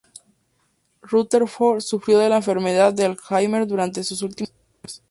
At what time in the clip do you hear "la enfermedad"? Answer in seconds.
2.27-2.91